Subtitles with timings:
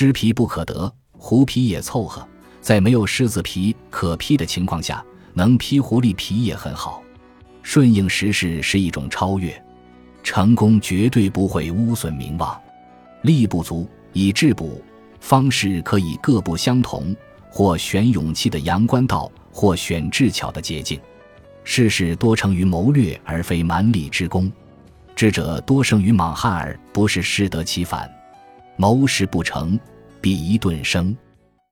[0.00, 2.24] 狮皮不可得，狐皮也凑合。
[2.60, 7.02] 在没有狮子皮可披的情况下，能披狐狸皮也很好。
[7.64, 9.60] 顺应时势是一种超越，
[10.22, 12.56] 成功绝对不会污损名望。
[13.22, 14.80] 力不足以质补，
[15.18, 17.12] 方式可以各不相同，
[17.50, 21.00] 或选勇气的阳关道，或选智巧的捷径。
[21.64, 24.48] 事事多成于谋略，而非蛮力之功。
[25.16, 28.08] 智者多生于莽汉，而不是适得其反。
[28.80, 29.78] 谋事不成，
[30.20, 31.14] 必一顿生。